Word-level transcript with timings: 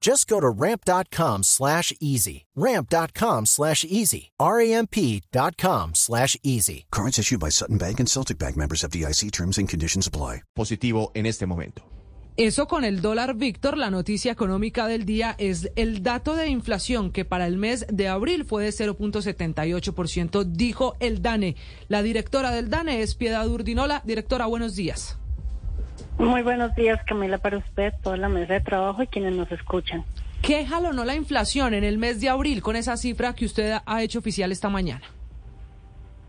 Just 0.00 0.28
go 0.28 0.40
to 0.40 0.48
ramp.com 0.48 1.42
slash 1.42 1.92
easy. 2.00 2.46
Ramp.com 2.54 3.46
slash 3.46 3.84
easy. 3.84 4.30
R-A-M-P.com 4.38 5.94
slash 5.94 6.36
easy. 6.42 6.86
Cards 6.90 7.18
issued 7.18 7.40
by 7.40 7.50
Sutton 7.50 7.78
Bank 7.78 8.00
and 8.00 8.08
Celtic 8.08 8.38
Bank 8.38 8.56
members 8.56 8.84
of 8.84 8.90
DIC 8.90 9.30
terms 9.32 9.58
and 9.58 9.68
conditions 9.68 10.06
apply. 10.06 10.42
Positivo 10.56 11.10
en 11.14 11.26
este 11.26 11.46
momento. 11.46 11.82
Eso 12.38 12.68
con 12.68 12.84
el 12.84 13.00
dólar, 13.02 13.34
Víctor, 13.34 13.76
la 13.76 13.90
noticia 13.90 14.30
económica 14.30 14.86
del 14.86 15.04
día 15.04 15.34
es 15.38 15.72
el 15.74 16.04
dato 16.04 16.36
de 16.36 16.46
inflación 16.46 17.10
que 17.10 17.24
para 17.24 17.48
el 17.48 17.56
mes 17.56 17.84
de 17.90 18.06
abril 18.06 18.44
fue 18.44 18.62
de 18.62 18.70
0.78%, 18.70 20.44
dijo 20.44 20.94
el 21.00 21.20
DANE. 21.20 21.56
La 21.88 22.00
directora 22.00 22.52
del 22.52 22.70
DANE 22.70 23.02
es 23.02 23.16
Piedad 23.16 23.48
Urdinola. 23.48 24.02
Directora, 24.06 24.46
buenos 24.46 24.76
días. 24.76 25.18
Muy 26.18 26.42
buenos 26.42 26.74
días, 26.74 27.00
Camila, 27.04 27.38
para 27.38 27.58
usted, 27.58 27.94
toda 28.02 28.16
la 28.16 28.28
mesa 28.28 28.54
de 28.54 28.60
trabajo 28.60 29.02
y 29.02 29.06
quienes 29.06 29.34
nos 29.34 29.50
escuchan. 29.52 30.04
¿Qué 30.42 30.66
jalonó 30.66 31.04
la 31.04 31.14
inflación 31.14 31.74
en 31.74 31.84
el 31.84 31.96
mes 31.96 32.20
de 32.20 32.28
abril 32.28 32.60
con 32.60 32.74
esa 32.74 32.96
cifra 32.96 33.34
que 33.34 33.44
usted 33.44 33.78
ha 33.86 34.02
hecho 34.02 34.18
oficial 34.18 34.50
esta 34.50 34.68
mañana? 34.68 35.02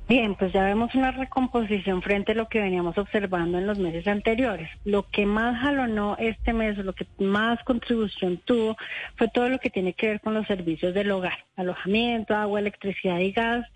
Bien, 0.07 0.35
pues 0.35 0.51
ya 0.53 0.63
vemos 0.63 0.95
una 0.95 1.11
recomposición 1.11 2.01
frente 2.01 2.31
a 2.31 2.35
lo 2.35 2.49
que 2.49 2.59
veníamos 2.59 2.97
observando 2.97 3.59
en 3.59 3.67
los 3.67 3.77
meses 3.77 4.07
anteriores. 4.07 4.69
Lo 4.83 5.03
que 5.03 5.25
más 5.25 5.59
jalonó 5.59 6.17
este 6.17 6.53
mes, 6.53 6.77
lo 6.79 6.93
que 6.93 7.05
más 7.19 7.63
contribución 7.63 8.41
tuvo, 8.43 8.75
fue 9.17 9.27
todo 9.27 9.49
lo 9.49 9.59
que 9.59 9.69
tiene 9.69 9.93
que 9.93 10.07
ver 10.07 10.21
con 10.21 10.33
los 10.33 10.47
servicios 10.47 10.95
del 10.95 11.11
hogar, 11.11 11.45
alojamiento, 11.55 12.35
agua, 12.35 12.59
electricidad 12.59 13.19
y 13.19 13.31
gas, 13.31 13.67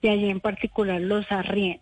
y 0.00 0.08
allí 0.08 0.30
en 0.30 0.40
particular 0.40 1.00
los 1.00 1.30
arriendos. 1.30 1.81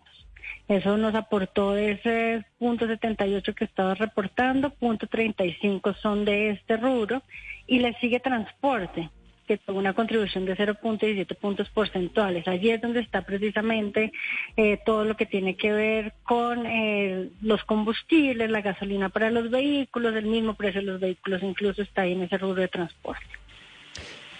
Eso 0.71 0.95
nos 0.95 1.13
aportó 1.15 1.75
ese 1.75 2.45
punto 2.57 2.87
78 2.87 3.53
que 3.53 3.65
estaba 3.65 3.93
reportando, 3.93 4.69
punto 4.69 5.05
35 5.05 5.95
son 5.95 6.23
de 6.23 6.51
este 6.51 6.77
rubro 6.77 7.23
y 7.67 7.79
le 7.79 7.93
sigue 7.95 8.21
transporte 8.21 9.09
que 9.45 9.57
tuvo 9.57 9.79
una 9.79 9.93
contribución 9.93 10.45
de 10.45 10.55
0.17 10.55 11.35
puntos 11.35 11.69
porcentuales. 11.71 12.47
Allí 12.47 12.69
es 12.69 12.79
donde 12.79 13.01
está 13.01 13.23
precisamente 13.23 14.13
eh, 14.55 14.79
todo 14.85 15.03
lo 15.03 15.17
que 15.17 15.25
tiene 15.25 15.57
que 15.57 15.73
ver 15.73 16.13
con 16.23 16.65
eh, 16.65 17.27
los 17.41 17.61
combustibles, 17.65 18.49
la 18.49 18.61
gasolina 18.61 19.09
para 19.09 19.29
los 19.29 19.49
vehículos, 19.49 20.15
el 20.15 20.27
mismo 20.27 20.53
precio 20.53 20.79
de 20.79 20.87
los 20.87 21.01
vehículos 21.01 21.43
incluso 21.43 21.81
está 21.81 22.03
ahí 22.03 22.13
en 22.13 22.21
ese 22.21 22.37
rubro 22.37 22.61
de 22.61 22.69
transporte. 22.69 23.27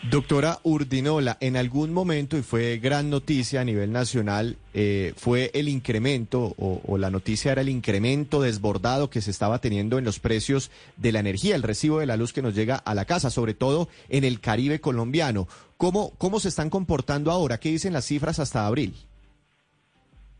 Doctora 0.09 0.57
Urdinola, 0.63 1.37
en 1.41 1.55
algún 1.55 1.93
momento, 1.93 2.35
y 2.35 2.41
fue 2.41 2.79
gran 2.79 3.11
noticia 3.11 3.61
a 3.61 3.63
nivel 3.63 3.91
nacional, 3.91 4.57
eh, 4.73 5.13
fue 5.15 5.51
el 5.53 5.69
incremento, 5.69 6.55
o, 6.57 6.81
o, 6.87 6.97
la 6.97 7.11
noticia 7.11 7.51
era 7.51 7.61
el 7.61 7.69
incremento 7.69 8.41
desbordado 8.41 9.11
que 9.11 9.21
se 9.21 9.29
estaba 9.29 9.59
teniendo 9.59 9.99
en 9.99 10.05
los 10.05 10.19
precios 10.19 10.71
de 10.97 11.11
la 11.11 11.19
energía, 11.19 11.55
el 11.55 11.61
recibo 11.61 11.99
de 11.99 12.07
la 12.07 12.17
luz 12.17 12.33
que 12.33 12.41
nos 12.41 12.55
llega 12.55 12.77
a 12.77 12.95
la 12.95 13.05
casa, 13.05 13.29
sobre 13.29 13.53
todo 13.53 13.89
en 14.09 14.23
el 14.23 14.39
Caribe 14.39 14.81
colombiano. 14.81 15.47
¿Cómo, 15.77 16.13
cómo 16.17 16.39
se 16.39 16.49
están 16.49 16.71
comportando 16.71 17.29
ahora? 17.29 17.59
¿Qué 17.59 17.69
dicen 17.69 17.93
las 17.93 18.05
cifras 18.05 18.39
hasta 18.39 18.65
abril? 18.65 18.95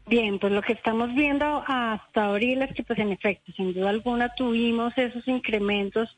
Bien, 0.07 0.39
pues 0.39 0.51
lo 0.51 0.61
que 0.61 0.73
estamos 0.73 1.13
viendo 1.13 1.63
hasta 1.67 2.25
abril 2.25 2.63
es 2.63 2.73
que, 2.73 2.83
pues 2.83 2.97
en 2.99 3.11
efecto, 3.11 3.51
sin 3.53 3.73
duda 3.73 3.91
alguna 3.91 4.33
tuvimos 4.33 4.97
esos 4.97 5.27
incrementos 5.27 6.09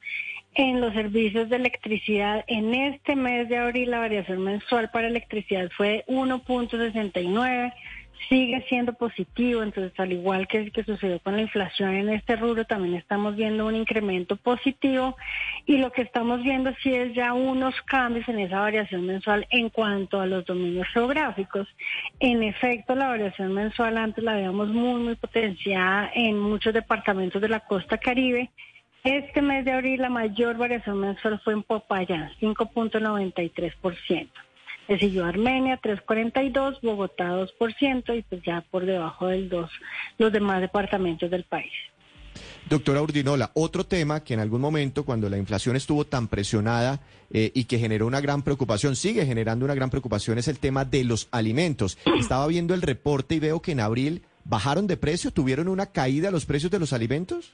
en 0.55 0.81
los 0.81 0.93
servicios 0.93 1.49
de 1.49 1.55
electricidad. 1.57 2.43
En 2.47 2.73
este 2.73 3.15
mes 3.15 3.49
de 3.49 3.57
abril 3.57 3.91
la 3.91 3.99
variación 3.99 4.43
mensual 4.43 4.89
para 4.91 5.07
electricidad 5.07 5.69
fue 5.75 6.03
1.69, 6.07 7.73
sigue 8.29 8.63
siendo 8.69 8.93
positivo, 8.93 9.63
entonces 9.63 9.97
al 9.99 10.13
igual 10.13 10.47
que, 10.47 10.71
que 10.71 10.83
sucedió 10.83 11.19
con 11.19 11.35
la 11.35 11.41
inflación 11.41 11.93
en 11.93 12.09
este 12.09 12.35
rubro, 12.35 12.65
también 12.65 12.95
estamos 12.95 13.35
viendo 13.35 13.65
un 13.65 13.75
incremento 13.75 14.37
positivo 14.37 15.17
y 15.65 15.77
lo 15.77 15.91
que 15.91 16.03
estamos 16.03 16.41
viendo 16.43 16.73
sí 16.81 16.93
es 16.93 17.13
ya 17.13 17.33
unos 17.33 17.75
cambios 17.81 18.27
en 18.29 18.39
esa 18.39 18.59
variación 18.59 19.05
mensual 19.05 19.47
en 19.49 19.69
cuanto 19.69 20.21
a 20.21 20.25
los 20.25 20.45
dominios 20.45 20.87
geográficos. 20.93 21.67
En 22.19 22.43
efecto, 22.43 22.95
la 22.95 23.09
variación 23.09 23.53
mensual 23.53 23.97
antes 23.97 24.23
la 24.23 24.35
veíamos 24.35 24.69
muy, 24.69 25.01
muy 25.01 25.15
potenciada 25.15 26.11
en 26.13 26.39
muchos 26.39 26.73
departamentos 26.73 27.41
de 27.41 27.49
la 27.49 27.59
costa 27.61 27.97
caribe 27.97 28.51
este 29.03 29.41
mes 29.41 29.65
de 29.65 29.71
abril 29.71 30.01
la 30.01 30.09
mayor 30.09 30.57
variación 30.57 30.99
mensual 30.99 31.41
fue 31.43 31.53
en 31.53 31.63
Popayán, 31.63 32.31
5.93%. 32.41 34.29
Le 34.87 34.99
siguió 34.99 35.25
Armenia, 35.25 35.79
3.42%, 35.81 36.79
Bogotá, 36.81 37.29
2%, 37.31 38.17
y 38.17 38.21
pues 38.23 38.41
ya 38.43 38.61
por 38.69 38.85
debajo 38.85 39.27
del 39.27 39.49
2% 39.49 39.69
los 40.17 40.31
demás 40.31 40.61
departamentos 40.61 41.29
del 41.29 41.43
país. 41.43 41.71
Doctora 42.69 43.01
Urdinola, 43.01 43.51
otro 43.53 43.85
tema 43.85 44.23
que 44.23 44.33
en 44.33 44.39
algún 44.39 44.61
momento, 44.61 45.05
cuando 45.05 45.29
la 45.29 45.37
inflación 45.37 45.75
estuvo 45.75 46.05
tan 46.05 46.27
presionada 46.27 47.01
eh, 47.31 47.51
y 47.53 47.65
que 47.65 47.77
generó 47.77 48.07
una 48.07 48.21
gran 48.21 48.41
preocupación, 48.41 48.95
sigue 48.95 49.25
generando 49.25 49.65
una 49.65 49.75
gran 49.75 49.89
preocupación, 49.89 50.37
es 50.37 50.47
el 50.47 50.59
tema 50.59 50.85
de 50.85 51.03
los 51.03 51.27
alimentos. 51.31 51.97
Estaba 52.19 52.47
viendo 52.47 52.73
el 52.73 52.81
reporte 52.81 53.35
y 53.35 53.39
veo 53.39 53.61
que 53.61 53.73
en 53.73 53.79
abril 53.79 54.23
bajaron 54.45 54.87
de 54.87 54.97
precio, 54.97 55.31
tuvieron 55.31 55.67
una 55.67 55.87
caída 55.87 56.31
los 56.31 56.45
precios 56.45 56.71
de 56.71 56.79
los 56.79 56.93
alimentos. 56.93 57.53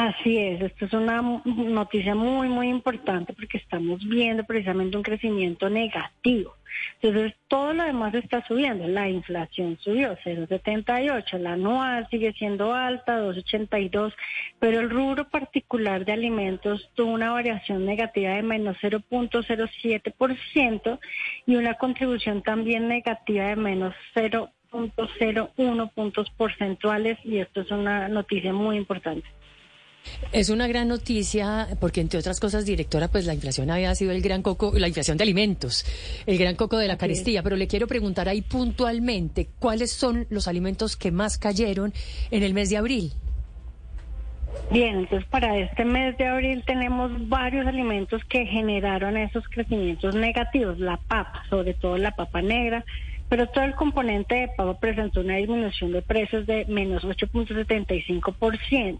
Así 0.00 0.38
es, 0.38 0.62
esto 0.62 0.84
es 0.84 0.92
una 0.92 1.20
noticia 1.44 2.14
muy, 2.14 2.48
muy 2.48 2.68
importante 2.68 3.32
porque 3.32 3.58
estamos 3.58 3.98
viendo 4.06 4.44
precisamente 4.44 4.96
un 4.96 5.02
crecimiento 5.02 5.68
negativo. 5.68 6.54
Entonces, 7.02 7.34
todo 7.48 7.72
lo 7.72 7.82
demás 7.82 8.14
está 8.14 8.46
subiendo. 8.46 8.86
La 8.86 9.08
inflación 9.08 9.76
subió 9.80 10.16
0,78, 10.18 11.38
la 11.38 11.54
anual 11.54 12.06
sigue 12.10 12.32
siendo 12.34 12.72
alta, 12.72 13.20
2,82, 13.20 14.14
pero 14.60 14.78
el 14.78 14.88
rubro 14.88 15.28
particular 15.28 16.04
de 16.04 16.12
alimentos 16.12 16.88
tuvo 16.94 17.10
una 17.10 17.32
variación 17.32 17.84
negativa 17.84 18.34
de 18.34 18.44
menos 18.44 18.76
0.07% 18.80 21.00
y 21.44 21.56
una 21.56 21.74
contribución 21.74 22.44
también 22.44 22.86
negativa 22.86 23.46
de 23.46 23.56
menos 23.56 23.96
0.01 24.14 25.92
puntos 25.92 26.30
porcentuales 26.36 27.18
y 27.24 27.38
esto 27.38 27.62
es 27.62 27.72
una 27.72 28.06
noticia 28.06 28.52
muy 28.52 28.76
importante. 28.76 29.26
Es 30.32 30.50
una 30.50 30.66
gran 30.66 30.88
noticia 30.88 31.68
porque, 31.80 32.00
entre 32.00 32.18
otras 32.18 32.38
cosas, 32.40 32.66
directora, 32.66 33.08
pues 33.08 33.26
la 33.26 33.34
inflación 33.34 33.70
había 33.70 33.94
sido 33.94 34.12
el 34.12 34.20
gran 34.20 34.42
coco, 34.42 34.72
la 34.74 34.88
inflación 34.88 35.16
de 35.16 35.24
alimentos, 35.24 35.84
el 36.26 36.38
gran 36.38 36.54
coco 36.54 36.76
de 36.76 36.86
la 36.86 36.98
carestía. 36.98 37.42
Pero 37.42 37.56
le 37.56 37.66
quiero 37.66 37.86
preguntar 37.86 38.28
ahí 38.28 38.42
puntualmente, 38.42 39.48
¿cuáles 39.58 39.90
son 39.90 40.26
los 40.30 40.46
alimentos 40.48 40.96
que 40.96 41.10
más 41.10 41.38
cayeron 41.38 41.92
en 42.30 42.42
el 42.42 42.52
mes 42.52 42.70
de 42.70 42.76
abril? 42.76 43.12
Bien, 44.70 44.98
entonces 44.98 45.26
para 45.30 45.56
este 45.56 45.84
mes 45.84 46.18
de 46.18 46.26
abril 46.26 46.62
tenemos 46.66 47.28
varios 47.28 47.66
alimentos 47.66 48.22
que 48.26 48.44
generaron 48.44 49.16
esos 49.16 49.48
crecimientos 49.48 50.14
negativos. 50.14 50.78
La 50.78 50.98
papa, 50.98 51.42
sobre 51.48 51.72
todo 51.72 51.96
la 51.96 52.10
papa 52.10 52.42
negra, 52.42 52.84
pero 53.30 53.46
todo 53.48 53.64
el 53.64 53.74
componente 53.74 54.34
de 54.34 54.48
papa 54.48 54.78
presentó 54.78 55.20
una 55.20 55.36
disminución 55.36 55.92
de 55.92 56.02
precios 56.02 56.46
de 56.46 56.66
menos 56.66 57.02
8.75%. 57.04 58.98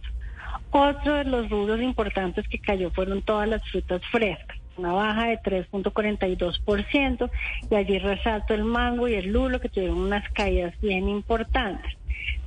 Otro 0.71 1.15
de 1.15 1.25
los 1.25 1.49
rubros 1.49 1.81
importantes 1.81 2.47
que 2.49 2.59
cayó 2.59 2.91
fueron 2.91 3.23
todas 3.23 3.49
las 3.49 3.63
frutas 3.71 4.03
frescas, 4.11 4.59
una 4.77 4.93
baja 4.93 5.29
de 5.29 5.39
3.42% 5.39 7.31
y 7.71 7.75
allí 7.75 7.99
resalto 7.99 8.55
el 8.55 8.65
mango 8.65 9.09
y 9.09 9.15
el 9.15 9.33
lulo 9.33 9.61
que 9.61 9.69
tuvieron 9.69 9.99
unas 9.99 10.29
caídas 10.31 10.75
bien 10.81 11.09
importantes. 11.09 11.97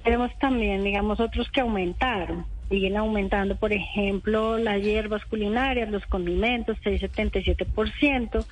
Tenemos 0.04 0.32
también, 0.40 0.84
digamos, 0.84 1.20
otros 1.20 1.50
que 1.52 1.62
aumentaron, 1.62 2.46
siguen 2.70 2.98
aumentando, 2.98 3.56
por 3.56 3.74
ejemplo, 3.74 4.58
las 4.58 4.82
hierbas 4.82 5.26
culinarias, 5.26 5.90
los 5.90 6.06
condimentos, 6.06 6.78
6,77%, 6.84 8.46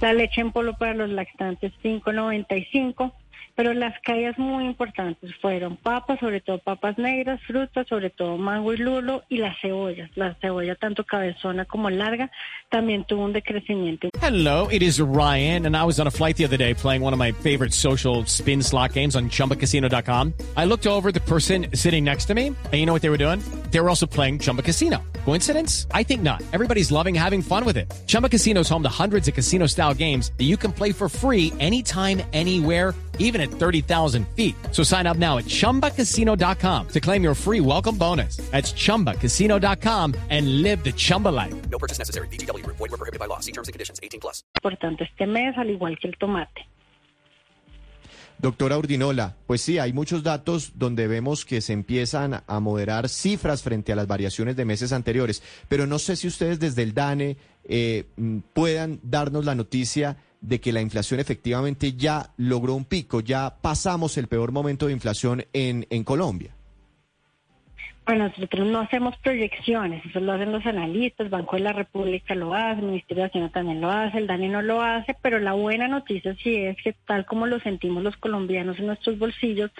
la 0.00 0.12
leche 0.12 0.40
en 0.40 0.50
polvo 0.50 0.74
para 0.74 0.94
los 0.94 1.10
lactantes, 1.10 1.72
5,95%, 1.82 3.12
pero 3.56 3.72
las 3.72 3.94
caídas 4.04 4.38
muy 4.38 4.66
importantes 4.66 5.34
fueron 5.40 5.76
papas, 5.76 6.20
sobre 6.20 6.40
todo 6.40 6.58
papas 6.58 6.98
negras, 6.98 7.40
frutas, 7.46 7.86
sobre 7.88 8.10
todo 8.10 8.36
mango 8.36 8.74
y 8.74 8.76
lulo, 8.76 9.24
y 9.28 9.38
las 9.38 9.58
cebollas. 9.60 10.10
La 10.14 10.34
cebolla, 10.40 10.74
tanto 10.76 11.04
cabezona 11.04 11.64
como 11.64 11.90
larga, 11.90 12.30
también 12.68 13.04
tuvo 13.04 13.24
un 13.24 13.32
decrecimiento. 13.32 14.10
Hello, 14.20 14.68
it 14.70 14.82
is 14.82 15.00
Ryan, 15.00 15.66
and 15.66 15.76
I 15.76 15.84
was 15.84 15.98
on 15.98 16.06
a 16.06 16.10
flight 16.10 16.36
the 16.36 16.44
other 16.44 16.58
day 16.58 16.74
playing 16.74 17.02
one 17.02 17.14
of 17.14 17.18
my 17.18 17.32
favorite 17.32 17.72
social 17.72 18.24
spin 18.26 18.62
slot 18.62 18.92
games 18.92 19.16
on 19.16 19.30
chumbacasino.com. 19.30 20.34
I 20.56 20.66
looked 20.66 20.86
over 20.86 21.10
the 21.10 21.20
person 21.20 21.68
sitting 21.74 22.04
next 22.04 22.26
to 22.26 22.34
me, 22.34 22.48
and 22.48 22.74
you 22.74 22.84
know 22.84 22.92
what 22.92 23.02
they 23.02 23.10
were 23.10 23.18
doing? 23.18 23.40
They 23.70 23.80
were 23.80 23.88
also 23.88 24.06
playing 24.06 24.40
Chumba 24.40 24.62
Casino. 24.62 25.02
Coincidence? 25.24 25.86
I 25.92 26.02
think 26.02 26.22
not. 26.22 26.42
Everybody's 26.52 26.92
loving 26.92 27.14
having 27.14 27.42
fun 27.42 27.64
with 27.64 27.76
it. 27.76 27.92
Chumba 28.06 28.28
Casino 28.28 28.60
is 28.60 28.68
home 28.68 28.82
to 28.82 28.88
hundreds 28.88 29.28
of 29.28 29.34
casino 29.34 29.66
style 29.66 29.94
games 29.94 30.30
that 30.38 30.44
you 30.44 30.56
can 30.56 30.72
play 30.72 30.92
for 30.92 31.08
free 31.08 31.52
anytime, 31.58 32.22
anywhere, 32.32 32.94
even 33.18 33.42
at 33.42 33.50
30,000 33.50 34.26
feet. 34.28 34.54
So 34.72 34.82
sign 34.82 35.06
up 35.06 35.18
now 35.18 35.36
at 35.36 35.44
chumbacasino.com 35.44 36.88
to 36.88 37.00
claim 37.00 37.22
your 37.22 37.34
free 37.34 37.60
welcome 37.60 37.98
bonus. 37.98 38.38
That's 38.50 38.72
chumbacasino.com 38.72 40.14
and 40.30 40.62
live 40.62 40.82
the 40.82 40.92
Chumba 40.92 41.28
life. 41.28 41.54
No 41.70 41.78
purchase 41.78 41.98
necessary. 41.98 42.28
VGW 42.28 42.64
Group. 42.64 42.76
Void 42.76 42.92
were 42.92 42.96
prohibited 42.96 43.20
by 43.20 43.26
law. 43.26 43.40
See 43.40 43.52
terms 43.52 43.68
and 43.68 43.74
conditions. 43.74 44.00
18 44.02 44.20
plus. 44.20 44.42
Importante 44.54 45.04
este 45.04 45.26
mes, 45.26 45.56
al 45.58 45.68
igual 45.68 45.98
que 46.00 46.08
el 46.08 46.16
tomate. 46.16 46.66
Doctora 48.38 48.76
Urdinola, 48.76 49.34
pues 49.46 49.62
sí, 49.62 49.78
hay 49.78 49.94
muchos 49.94 50.22
datos 50.22 50.72
donde 50.74 51.06
vemos 51.06 51.46
que 51.46 51.62
se 51.62 51.72
empiezan 51.72 52.42
a 52.46 52.60
moderar 52.60 53.08
cifras 53.08 53.62
frente 53.62 53.92
a 53.92 53.96
las 53.96 54.06
variaciones 54.06 54.56
de 54.56 54.66
meses 54.66 54.92
anteriores, 54.92 55.42
pero 55.68 55.86
no 55.86 55.98
sé 55.98 56.16
si 56.16 56.28
ustedes 56.28 56.60
desde 56.60 56.82
el 56.82 56.92
DANE 56.92 57.38
eh, 57.64 58.04
puedan 58.52 59.00
darnos 59.02 59.46
la 59.46 59.54
noticia 59.54 60.18
de 60.40 60.60
que 60.60 60.72
la 60.72 60.80
inflación 60.80 61.20
efectivamente 61.20 61.94
ya 61.94 62.30
logró 62.36 62.74
un 62.74 62.84
pico, 62.84 63.20
ya 63.20 63.56
pasamos 63.60 64.16
el 64.18 64.28
peor 64.28 64.52
momento 64.52 64.86
de 64.86 64.92
inflación 64.92 65.44
en, 65.52 65.86
en 65.90 66.04
Colombia. 66.04 66.56
Bueno, 68.06 68.28
nosotros 68.28 68.68
no 68.68 68.78
hacemos 68.78 69.16
proyecciones, 69.18 70.06
eso 70.06 70.20
lo 70.20 70.32
hacen 70.32 70.52
los 70.52 70.64
analistas, 70.64 71.28
Banco 71.28 71.56
de 71.56 71.62
la 71.62 71.72
República 71.72 72.36
lo 72.36 72.54
hace, 72.54 72.78
el 72.78 72.86
Ministerio 72.86 73.24
de 73.24 73.30
Hacienda 73.30 73.50
también 73.50 73.80
lo 73.80 73.90
hace, 73.90 74.18
el 74.18 74.28
DANE 74.28 74.48
no 74.48 74.62
lo 74.62 74.80
hace, 74.80 75.16
pero 75.20 75.40
la 75.40 75.54
buena 75.54 75.88
noticia 75.88 76.36
sí 76.36 76.54
es 76.54 76.76
que 76.84 76.92
tal 77.04 77.26
como 77.26 77.48
lo 77.48 77.58
sentimos 77.58 78.04
los 78.04 78.16
colombianos 78.16 78.78
en 78.78 78.86
nuestros 78.86 79.18
bolsillos, 79.18 79.72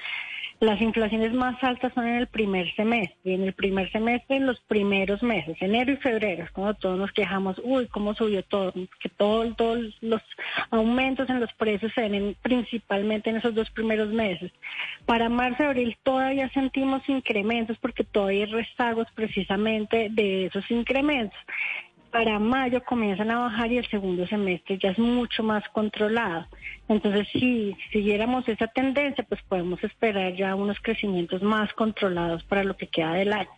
las 0.60 0.80
inflaciones 0.80 1.32
más 1.32 1.62
altas 1.62 1.92
son 1.94 2.06
en 2.06 2.16
el 2.16 2.26
primer 2.26 2.74
semestre, 2.74 3.16
y 3.24 3.34
en 3.34 3.42
el 3.42 3.52
primer 3.52 3.90
semestre, 3.92 4.36
en 4.36 4.46
los 4.46 4.58
primeros 4.60 5.22
meses, 5.22 5.56
enero 5.60 5.92
y 5.92 5.96
febrero, 5.96 6.44
es 6.44 6.50
cuando 6.50 6.74
todos 6.74 6.98
nos 6.98 7.12
quejamos, 7.12 7.60
uy, 7.62 7.86
cómo 7.88 8.14
subió 8.14 8.42
todo, 8.42 8.72
que 8.72 9.08
todo, 9.08 9.54
todos 9.54 9.96
los 10.00 10.22
aumentos 10.70 11.28
en 11.28 11.40
los 11.40 11.52
precios 11.54 11.92
se 11.94 12.08
ven 12.08 12.36
principalmente 12.42 13.30
en 13.30 13.36
esos 13.36 13.54
dos 13.54 13.70
primeros 13.70 14.08
meses. 14.08 14.50
Para 15.04 15.28
marzo 15.28 15.62
y 15.62 15.66
abril 15.66 15.98
todavía 16.02 16.48
sentimos 16.50 17.06
incrementos 17.08 17.76
porque 17.78 18.04
todavía 18.04 18.44
hay 18.46 18.52
rezagos 18.52 19.06
precisamente 19.14 20.08
de 20.10 20.46
esos 20.46 20.70
incrementos 20.70 21.38
para 22.16 22.38
mayo 22.38 22.82
comienzan 22.82 23.30
a 23.30 23.40
bajar 23.40 23.70
y 23.70 23.76
el 23.76 23.86
segundo 23.90 24.26
semestre 24.26 24.78
ya 24.78 24.88
es 24.88 24.98
mucho 24.98 25.42
más 25.42 25.62
controlado. 25.68 26.46
Entonces, 26.88 27.28
si 27.30 27.76
siguiéramos 27.92 28.48
esa 28.48 28.68
tendencia, 28.68 29.22
pues 29.28 29.42
podemos 29.42 29.84
esperar 29.84 30.34
ya 30.34 30.54
unos 30.54 30.78
crecimientos 30.80 31.42
más 31.42 31.70
controlados 31.74 32.42
para 32.44 32.64
lo 32.64 32.74
que 32.74 32.86
queda 32.86 33.12
del 33.12 33.34
año. 33.34 33.50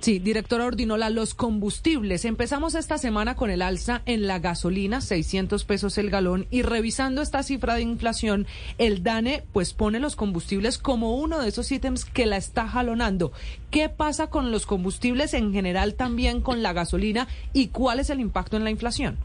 Sí, 0.00 0.20
directora 0.20 0.64
Ordinola, 0.64 1.10
los 1.10 1.34
combustibles. 1.34 2.24
Empezamos 2.24 2.76
esta 2.76 2.98
semana 2.98 3.34
con 3.34 3.50
el 3.50 3.62
alza 3.62 4.02
en 4.06 4.28
la 4.28 4.38
gasolina, 4.38 5.00
600 5.00 5.64
pesos 5.64 5.98
el 5.98 6.08
galón, 6.08 6.46
y 6.50 6.62
revisando 6.62 7.20
esta 7.20 7.42
cifra 7.42 7.74
de 7.74 7.82
inflación, 7.82 8.46
el 8.78 9.02
DANE 9.02 9.42
pues 9.52 9.74
pone 9.74 9.98
los 9.98 10.14
combustibles 10.14 10.78
como 10.78 11.16
uno 11.16 11.40
de 11.40 11.48
esos 11.48 11.72
ítems 11.72 12.04
que 12.04 12.26
la 12.26 12.36
está 12.36 12.68
jalonando. 12.68 13.32
¿Qué 13.72 13.88
pasa 13.88 14.30
con 14.30 14.52
los 14.52 14.66
combustibles 14.66 15.34
en 15.34 15.52
general 15.52 15.94
también 15.94 16.42
con 16.42 16.62
la 16.62 16.72
gasolina 16.72 17.26
y 17.52 17.68
cuál 17.68 17.98
es 17.98 18.08
el 18.10 18.20
impacto 18.20 18.56
en 18.56 18.62
la 18.62 18.70
inflación? 18.70 19.18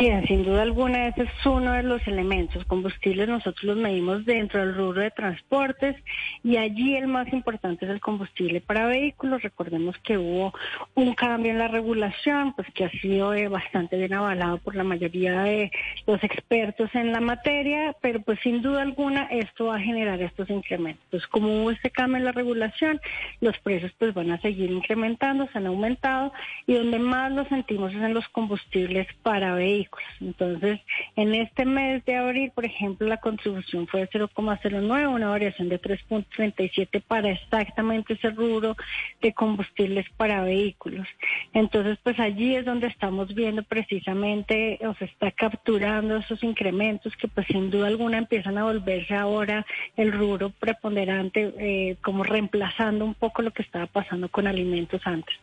Bien, 0.00 0.26
sin 0.26 0.44
duda 0.44 0.62
alguna 0.62 1.08
ese 1.08 1.24
es 1.24 1.44
uno 1.44 1.74
de 1.74 1.82
los 1.82 2.00
elementos. 2.08 2.64
Combustibles 2.64 3.28
nosotros 3.28 3.64
los 3.64 3.76
medimos 3.76 4.24
dentro 4.24 4.60
del 4.60 4.74
rubro 4.74 5.02
de 5.02 5.10
transportes 5.10 5.94
y 6.42 6.56
allí 6.56 6.96
el 6.96 7.06
más 7.06 7.30
importante 7.34 7.84
es 7.84 7.90
el 7.90 8.00
combustible 8.00 8.62
para 8.62 8.86
vehículos. 8.86 9.42
Recordemos 9.42 9.98
que 9.98 10.16
hubo 10.16 10.54
un 10.94 11.14
cambio 11.14 11.52
en 11.52 11.58
la 11.58 11.68
regulación, 11.68 12.54
pues 12.54 12.66
que 12.72 12.86
ha 12.86 12.90
sido 12.92 13.34
eh, 13.34 13.48
bastante 13.48 13.98
bien 13.98 14.14
avalado 14.14 14.56
por 14.56 14.74
la 14.74 14.84
mayoría 14.84 15.42
de 15.42 15.70
los 16.06 16.24
expertos 16.24 16.88
en 16.94 17.12
la 17.12 17.20
materia, 17.20 17.94
pero 18.00 18.22
pues 18.22 18.40
sin 18.42 18.62
duda 18.62 18.80
alguna 18.80 19.24
esto 19.24 19.66
va 19.66 19.76
a 19.76 19.80
generar 19.80 20.22
estos 20.22 20.48
incrementos. 20.48 21.04
Pues 21.10 21.26
como 21.26 21.60
hubo 21.60 21.72
este 21.72 21.90
cambio 21.90 22.16
en 22.16 22.24
la 22.24 22.32
regulación, 22.32 23.02
los 23.42 23.58
precios 23.58 23.92
pues 23.98 24.14
van 24.14 24.30
a 24.30 24.40
seguir 24.40 24.70
incrementando, 24.70 25.46
se 25.52 25.58
han 25.58 25.66
aumentado 25.66 26.32
y 26.66 26.72
donde 26.72 26.98
más 26.98 27.30
lo 27.32 27.44
sentimos 27.50 27.92
es 27.92 28.00
en 28.00 28.14
los 28.14 28.26
combustibles 28.30 29.06
para 29.22 29.52
vehículos. 29.52 29.89
Entonces, 30.20 30.80
en 31.16 31.34
este 31.34 31.64
mes 31.64 32.04
de 32.04 32.16
abril, 32.16 32.52
por 32.54 32.64
ejemplo, 32.64 33.06
la 33.06 33.18
contribución 33.18 33.86
fue 33.86 34.00
de 34.00 34.08
0,09, 34.10 35.08
una 35.08 35.28
variación 35.28 35.68
de 35.68 35.80
3.37 35.80 37.02
para 37.02 37.30
exactamente 37.30 38.14
ese 38.14 38.30
rubro 38.30 38.76
de 39.20 39.32
combustibles 39.32 40.06
para 40.16 40.42
vehículos. 40.42 41.06
Entonces, 41.52 41.98
pues 42.02 42.18
allí 42.20 42.54
es 42.54 42.64
donde 42.64 42.86
estamos 42.86 43.34
viendo 43.34 43.62
precisamente, 43.62 44.78
o 44.86 44.94
se 44.94 45.06
está 45.06 45.30
capturando 45.30 46.16
esos 46.16 46.42
incrementos 46.42 47.16
que 47.16 47.28
pues 47.28 47.46
sin 47.46 47.70
duda 47.70 47.88
alguna 47.88 48.18
empiezan 48.18 48.58
a 48.58 48.64
volverse 48.64 49.14
ahora 49.14 49.66
el 49.96 50.12
rubro 50.12 50.50
preponderante, 50.50 51.54
eh, 51.58 51.96
como 52.02 52.24
reemplazando 52.24 53.04
un 53.04 53.14
poco 53.14 53.42
lo 53.42 53.52
que 53.52 53.62
estaba 53.62 53.86
pasando 53.86 54.28
con 54.28 54.46
alimentos 54.46 55.00
antes. 55.04 55.34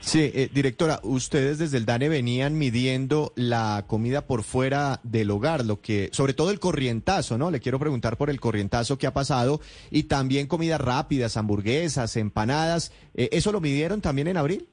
Sí, 0.00 0.30
eh, 0.34 0.48
directora, 0.52 1.00
ustedes 1.02 1.58
desde 1.58 1.76
el 1.76 1.86
DANE 1.86 2.08
venían 2.08 2.58
midiendo 2.58 3.32
la 3.36 3.84
comida 3.86 4.26
por 4.26 4.42
fuera 4.42 5.00
del 5.02 5.30
hogar, 5.30 5.64
lo 5.64 5.80
que, 5.80 6.08
sobre 6.12 6.34
todo 6.34 6.50
el 6.50 6.60
corrientazo, 6.60 7.38
¿no? 7.38 7.50
Le 7.50 7.60
quiero 7.60 7.78
preguntar 7.78 8.16
por 8.16 8.30
el 8.30 8.40
corrientazo 8.40 8.98
que 8.98 9.06
ha 9.06 9.12
pasado 9.12 9.60
y 9.90 10.04
también 10.04 10.46
comidas 10.46 10.80
rápidas, 10.80 11.36
hamburguesas, 11.36 12.16
empanadas. 12.16 12.92
Eh, 13.14 13.28
¿Eso 13.32 13.52
lo 13.52 13.60
midieron 13.60 14.00
también 14.00 14.28
en 14.28 14.36
abril? 14.36 14.68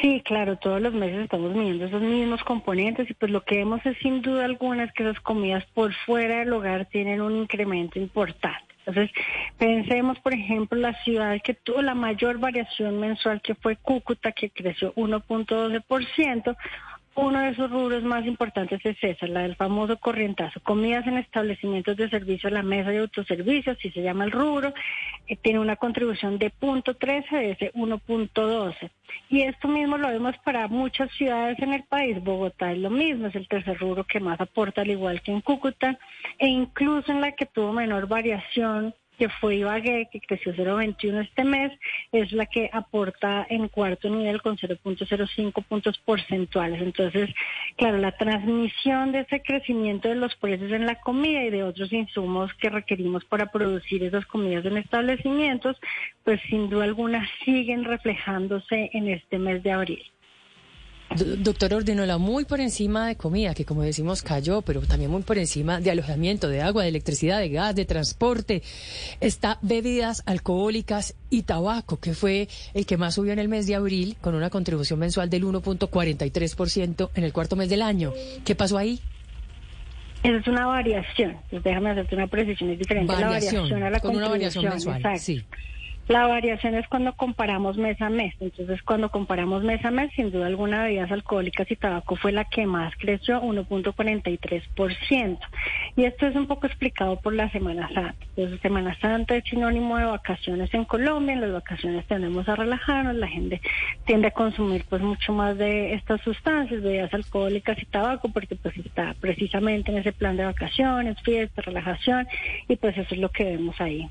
Sí, 0.00 0.22
claro, 0.24 0.56
todos 0.56 0.80
los 0.80 0.94
meses 0.94 1.24
estamos 1.24 1.54
midiendo 1.54 1.86
esos 1.86 2.00
mismos 2.00 2.42
componentes 2.44 3.10
y 3.10 3.14
pues 3.14 3.30
lo 3.30 3.44
que 3.44 3.56
vemos 3.56 3.84
es 3.84 3.96
sin 3.98 4.22
duda 4.22 4.44
alguna 4.44 4.84
es 4.84 4.92
que 4.92 5.02
esas 5.02 5.20
comidas 5.20 5.64
por 5.74 5.92
fuera 6.06 6.38
del 6.38 6.52
hogar 6.52 6.86
tienen 6.86 7.20
un 7.20 7.36
incremento 7.36 7.98
importante. 7.98 8.69
Entonces, 8.86 9.10
pensemos, 9.58 10.18
por 10.20 10.32
ejemplo, 10.32 10.78
la 10.78 10.94
ciudad 11.02 11.36
que 11.42 11.54
tuvo 11.54 11.82
la 11.82 11.94
mayor 11.94 12.38
variación 12.38 12.98
mensual, 12.98 13.40
que 13.42 13.54
fue 13.54 13.76
Cúcuta, 13.76 14.32
que 14.32 14.50
creció 14.50 14.94
1.12%. 14.94 16.56
Uno 17.22 17.40
de 17.40 17.50
esos 17.50 17.70
rubros 17.70 18.02
más 18.02 18.24
importantes 18.24 18.80
es 18.82 18.96
esa, 19.02 19.26
la 19.26 19.42
del 19.42 19.54
famoso 19.54 19.98
corrientazo. 19.98 20.58
Comidas 20.60 21.06
en 21.06 21.18
establecimientos 21.18 21.94
de 21.98 22.08
servicio 22.08 22.48
a 22.48 22.52
la 22.52 22.62
mesa 22.62 22.88
de 22.88 23.00
autoservicios, 23.00 23.76
así 23.76 23.90
se 23.90 24.00
llama 24.00 24.24
el 24.24 24.30
rubro, 24.30 24.72
eh, 25.28 25.36
tiene 25.36 25.58
una 25.58 25.76
contribución 25.76 26.38
de 26.38 26.48
punto 26.48 26.94
.13 26.94 27.30
de 27.30 27.50
ese 27.50 27.72
1.12. 27.74 28.90
Y 29.28 29.42
esto 29.42 29.68
mismo 29.68 29.98
lo 29.98 30.08
vemos 30.08 30.34
para 30.38 30.66
muchas 30.68 31.10
ciudades 31.12 31.58
en 31.58 31.74
el 31.74 31.82
país. 31.82 32.24
Bogotá 32.24 32.72
es 32.72 32.78
lo 32.78 32.88
mismo, 32.88 33.26
es 33.26 33.34
el 33.34 33.48
tercer 33.48 33.78
rubro 33.78 34.04
que 34.04 34.18
más 34.18 34.40
aporta, 34.40 34.80
al 34.80 34.90
igual 34.90 35.20
que 35.20 35.30
en 35.30 35.42
Cúcuta, 35.42 35.98
e 36.38 36.48
incluso 36.48 37.12
en 37.12 37.20
la 37.20 37.32
que 37.32 37.44
tuvo 37.44 37.74
menor 37.74 38.08
variación 38.08 38.94
que 39.20 39.28
fue 39.28 39.56
Ibagué, 39.56 40.08
que 40.10 40.18
creció 40.18 40.54
0,21 40.54 41.20
este 41.20 41.44
mes, 41.44 41.70
es 42.10 42.32
la 42.32 42.46
que 42.46 42.70
aporta 42.72 43.46
en 43.50 43.68
cuarto 43.68 44.08
nivel 44.08 44.40
con 44.40 44.56
0.05 44.56 45.62
puntos 45.62 45.98
porcentuales. 45.98 46.80
Entonces, 46.80 47.28
claro, 47.76 47.98
la 47.98 48.12
transmisión 48.12 49.12
de 49.12 49.20
ese 49.20 49.42
crecimiento 49.42 50.08
de 50.08 50.14
los 50.14 50.34
precios 50.36 50.72
en 50.72 50.86
la 50.86 50.94
comida 51.02 51.44
y 51.44 51.50
de 51.50 51.64
otros 51.64 51.92
insumos 51.92 52.50
que 52.54 52.70
requerimos 52.70 53.26
para 53.26 53.52
producir 53.52 54.02
esas 54.04 54.24
comidas 54.24 54.64
en 54.64 54.78
establecimientos, 54.78 55.76
pues 56.24 56.40
sin 56.48 56.70
duda 56.70 56.84
alguna 56.84 57.28
siguen 57.44 57.84
reflejándose 57.84 58.88
en 58.94 59.08
este 59.08 59.38
mes 59.38 59.62
de 59.62 59.72
abril. 59.72 60.02
Doctor 61.16 61.74
Ordinola, 61.74 62.18
muy 62.18 62.44
por 62.44 62.60
encima 62.60 63.08
de 63.08 63.16
comida, 63.16 63.52
que 63.52 63.64
como 63.64 63.82
decimos 63.82 64.22
cayó, 64.22 64.62
pero 64.62 64.80
también 64.82 65.10
muy 65.10 65.22
por 65.22 65.38
encima 65.38 65.80
de 65.80 65.90
alojamiento, 65.90 66.48
de 66.48 66.62
agua, 66.62 66.84
de 66.84 66.88
electricidad, 66.88 67.40
de 67.40 67.48
gas, 67.48 67.74
de 67.74 67.84
transporte, 67.84 68.62
está 69.20 69.58
bebidas 69.60 70.22
alcohólicas 70.24 71.16
y 71.28 71.42
tabaco, 71.42 71.98
que 71.98 72.14
fue 72.14 72.48
el 72.74 72.86
que 72.86 72.96
más 72.96 73.16
subió 73.16 73.32
en 73.32 73.40
el 73.40 73.48
mes 73.48 73.66
de 73.66 73.74
abril, 73.74 74.16
con 74.20 74.36
una 74.36 74.50
contribución 74.50 75.00
mensual 75.00 75.28
del 75.28 75.44
1.43% 75.44 77.10
en 77.16 77.24
el 77.24 77.32
cuarto 77.32 77.56
mes 77.56 77.68
del 77.68 77.82
año. 77.82 78.12
¿Qué 78.44 78.54
pasó 78.54 78.78
ahí? 78.78 79.00
Esa 80.22 80.36
es 80.36 80.46
una 80.46 80.66
variación. 80.66 81.38
Pues 81.50 81.64
déjame 81.64 81.90
hacerte 81.90 82.14
una 82.14 82.28
precisión, 82.28 82.70
es 82.70 82.78
diferente. 82.78 83.12
Variación, 83.12 83.68
la 83.68 83.76
variación 83.76 83.82
a 83.82 83.90
la 83.90 83.98
con 83.98 84.14
una 84.14 84.28
variación 84.28 84.64
mensual, 84.64 85.02
sí. 85.18 85.44
La 86.08 86.26
variación 86.26 86.74
es 86.74 86.88
cuando 86.88 87.12
comparamos 87.12 87.76
mes 87.76 88.00
a 88.02 88.10
mes. 88.10 88.34
Entonces, 88.40 88.82
cuando 88.82 89.10
comparamos 89.10 89.62
mes 89.62 89.84
a 89.84 89.92
mes, 89.92 90.10
sin 90.16 90.32
duda 90.32 90.46
alguna, 90.46 90.82
bebidas 90.82 91.12
alcohólicas 91.12 91.70
y 91.70 91.76
tabaco 91.76 92.16
fue 92.16 92.32
la 92.32 92.46
que 92.46 92.66
más 92.66 92.92
creció, 92.96 93.40
1.43%. 93.40 95.38
Y 95.96 96.04
esto 96.04 96.26
es 96.26 96.34
un 96.34 96.48
poco 96.48 96.66
explicado 96.66 97.20
por 97.20 97.34
la 97.34 97.48
Semana 97.50 97.88
Santa. 97.94 98.16
Entonces, 98.36 98.60
Semana 98.60 98.98
Santa 99.00 99.36
es 99.36 99.44
sinónimo 99.44 99.98
de 99.98 100.06
vacaciones 100.06 100.74
en 100.74 100.84
Colombia. 100.84 101.34
En 101.34 101.42
las 101.42 101.52
vacaciones 101.52 102.04
tendemos 102.06 102.48
a 102.48 102.56
relajarnos, 102.56 103.14
la 103.14 103.28
gente 103.28 103.60
tiende 104.04 104.28
a 104.28 104.32
consumir 104.32 104.84
pues 104.88 105.02
mucho 105.02 105.32
más 105.32 105.56
de 105.58 105.94
estas 105.94 106.20
sustancias, 106.22 106.82
bebidas 106.82 107.14
alcohólicas 107.14 107.80
y 107.80 107.86
tabaco, 107.86 108.30
porque 108.32 108.56
pues 108.56 108.76
está 108.78 109.14
precisamente 109.20 109.92
en 109.92 109.98
ese 109.98 110.12
plan 110.12 110.36
de 110.36 110.44
vacaciones, 110.44 111.20
fiesta, 111.22 111.62
relajación, 111.62 112.26
y 112.66 112.74
pues 112.74 112.96
eso 112.98 113.14
es 113.14 113.20
lo 113.20 113.28
que 113.28 113.44
vemos 113.44 113.80
ahí. 113.80 114.10